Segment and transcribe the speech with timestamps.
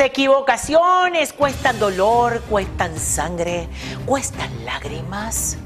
[0.00, 3.68] Equivocaciones cuestan dolor, cuestan sangre,
[4.06, 5.58] cuestan lágrimas.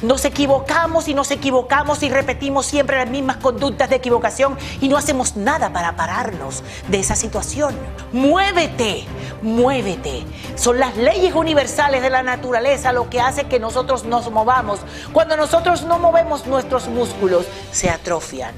[0.00, 4.96] Nos equivocamos y nos equivocamos y repetimos siempre las mismas conductas de equivocación y no
[4.96, 7.76] hacemos nada para pararnos de esa situación.
[8.12, 9.04] Muévete,
[9.42, 10.24] muévete.
[10.54, 14.80] Son las leyes universales de la naturaleza lo que hace que nosotros nos movamos.
[15.12, 18.54] Cuando nosotros no movemos nuestros músculos, se atrofian.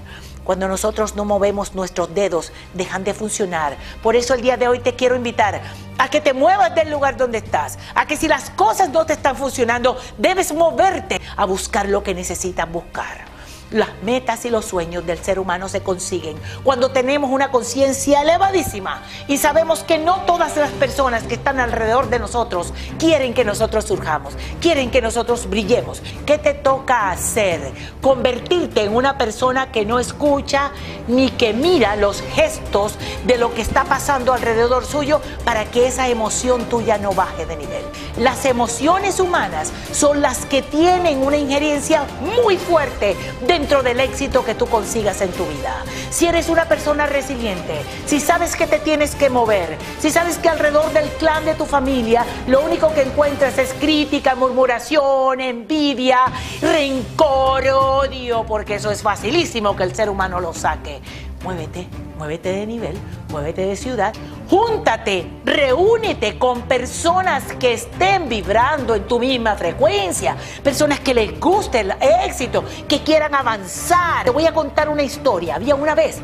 [0.49, 3.77] Cuando nosotros no movemos nuestros dedos, dejan de funcionar.
[4.03, 5.61] Por eso el día de hoy te quiero invitar
[5.99, 9.13] a que te muevas del lugar donde estás, a que si las cosas no te
[9.13, 13.38] están funcionando, debes moverte a buscar lo que necesitas buscar.
[13.71, 19.03] Las metas y los sueños del ser humano se consiguen cuando tenemos una conciencia elevadísima
[19.27, 23.85] y sabemos que no todas las personas que están alrededor de nosotros quieren que nosotros
[23.85, 26.01] surjamos, quieren que nosotros brillemos.
[26.25, 27.61] ¿Qué te toca hacer?
[28.01, 30.71] Convertirte en una persona que no escucha
[31.07, 32.95] ni que mira los gestos
[33.27, 37.57] de lo que está pasando alrededor suyo para que esa emoción tuya no baje de
[37.57, 37.83] nivel.
[38.17, 43.15] Las emociones humanas son las que tienen una injerencia muy fuerte
[43.47, 45.83] de dentro del éxito que tú consigas en tu vida.
[46.11, 50.49] Si eres una persona resiliente, si sabes que te tienes que mover, si sabes que
[50.49, 56.21] alrededor del clan de tu familia lo único que encuentras es crítica, murmuración, envidia,
[56.63, 61.01] rencor, odio, porque eso es facilísimo que el ser humano lo saque.
[61.45, 61.87] Muévete,
[62.19, 62.99] muévete de nivel,
[63.31, 64.13] muévete de ciudad,
[64.51, 71.81] júntate, reúnete con personas que estén vibrando en tu misma frecuencia, personas que les guste
[71.81, 74.25] el éxito, que quieran avanzar.
[74.25, 75.55] Te voy a contar una historia.
[75.55, 76.19] Había una vez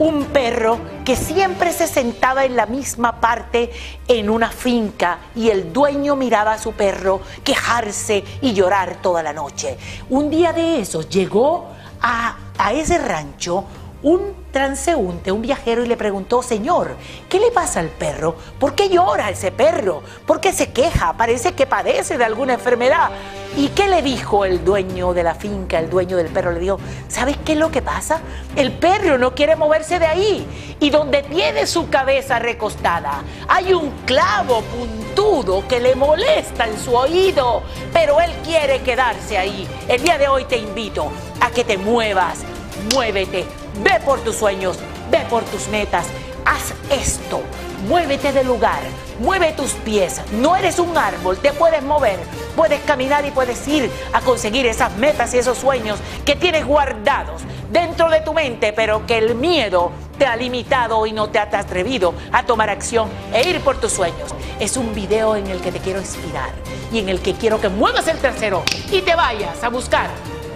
[0.00, 3.70] un perro que siempre se sentaba en la misma parte
[4.08, 9.32] en una finca y el dueño miraba a su perro quejarse y llorar toda la
[9.32, 9.78] noche.
[10.10, 11.68] Un día de esos llegó
[12.00, 13.64] a, a ese rancho
[14.02, 16.96] un transeúnte, un viajero, y le preguntó, Señor,
[17.28, 18.36] ¿qué le pasa al perro?
[18.58, 20.02] ¿Por qué llora ese perro?
[20.26, 21.12] ¿Por qué se queja?
[21.14, 23.10] Parece que padece de alguna enfermedad.
[23.56, 26.52] ¿Y qué le dijo el dueño de la finca, el dueño del perro?
[26.52, 26.78] Le dijo,
[27.08, 28.20] ¿sabes qué es lo que pasa?
[28.54, 30.76] El perro no quiere moverse de ahí.
[30.80, 36.94] Y donde tiene su cabeza recostada, hay un clavo puntudo que le molesta en su
[36.94, 37.62] oído,
[37.92, 39.66] pero él quiere quedarse ahí.
[39.88, 42.44] El día de hoy te invito a que te muevas,
[42.94, 43.44] muévete.
[43.82, 44.78] Ve por tus sueños,
[45.10, 46.06] ve por tus metas,
[46.44, 47.42] haz esto,
[47.86, 48.80] muévete del lugar,
[49.20, 52.18] mueve tus pies, no eres un árbol, te puedes mover,
[52.56, 57.42] puedes caminar y puedes ir a conseguir esas metas y esos sueños que tienes guardados
[57.70, 61.54] dentro de tu mente, pero que el miedo te ha limitado y no te has
[61.54, 64.34] atrevido a tomar acción e ir por tus sueños.
[64.58, 66.50] Es un video en el que te quiero inspirar
[66.92, 70.08] y en el que quiero que muevas el tercero y te vayas a buscar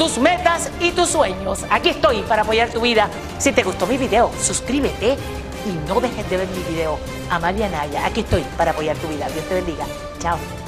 [0.03, 1.65] tus metas y tus sueños.
[1.71, 3.09] Aquí estoy para apoyar tu vida.
[3.39, 5.17] Si te gustó mi video, suscríbete
[5.65, 6.99] y no dejes de ver mi video.
[7.31, 9.29] Amalia Naya, aquí estoy para apoyar tu vida.
[9.29, 9.87] Dios te bendiga.
[10.19, 10.62] Chao.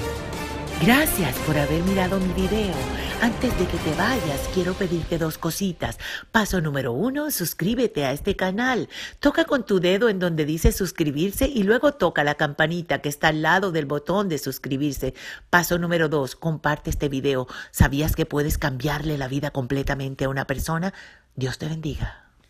[0.83, 2.75] Gracias por haber mirado mi video.
[3.23, 5.99] Antes de que te vayas, quiero pedirte dos cositas.
[6.31, 8.91] Paso número uno, suscríbete a este canal.
[9.19, 13.29] Toca con tu dedo en donde dice suscribirse y luego toca la campanita que está
[13.29, 15.15] al lado del botón de suscribirse.
[15.49, 17.47] Paso número dos, comparte este video.
[17.71, 20.93] ¿Sabías que puedes cambiarle la vida completamente a una persona?
[21.35, 22.24] Dios te bendiga.